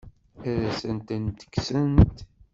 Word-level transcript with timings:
Ad 0.47 0.61
asent-tent-kksent? 0.69 2.17